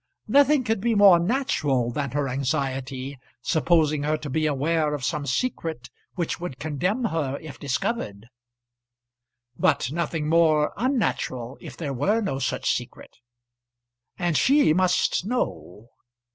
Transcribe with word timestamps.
Nothing 0.27 0.63
could 0.63 0.81
be 0.81 0.95
more 0.95 1.19
natural 1.19 1.91
than 1.91 2.09
her 2.09 2.27
anxiety, 2.27 3.19
supposing 3.43 4.01
her 4.01 4.17
to 4.17 4.31
be 4.31 4.47
aware 4.47 4.95
of 4.95 5.05
some 5.05 5.27
secret 5.27 5.91
which 6.15 6.39
would 6.39 6.57
condemn 6.57 7.03
her 7.03 7.37
if 7.39 7.59
discovered; 7.59 8.25
but 9.59 9.91
nothing 9.91 10.27
more 10.27 10.73
unnatural 10.75 11.55
if 11.61 11.77
there 11.77 11.93
were 11.93 12.19
no 12.19 12.39
such 12.39 12.71
secret. 12.75 13.17
And 14.17 14.35
she 14.35 14.73
must 14.73 15.23
know! 15.23 15.89